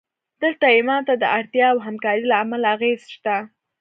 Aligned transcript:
دلته 0.41 0.65
ایمان 0.75 1.01
ته 1.07 1.13
د 1.21 1.23
اړتیا 1.37 1.65
او 1.73 1.77
همکارۍ 1.87 2.23
له 2.29 2.35
امله 2.43 2.67
اغېز 2.75 3.01
شته 3.15 3.35